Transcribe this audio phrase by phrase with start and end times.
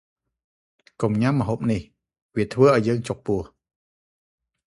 [1.01, 1.81] កុំញ៉ាំម្ហូបនេះ
[2.35, 3.43] វាធ្វើឱ្យយើងចុកពោះ។